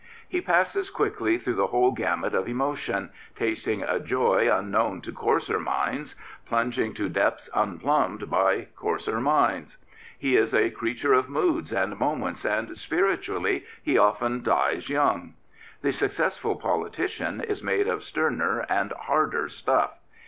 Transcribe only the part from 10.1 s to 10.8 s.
He is a